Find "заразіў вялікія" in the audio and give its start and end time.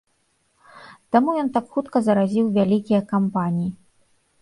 2.09-3.07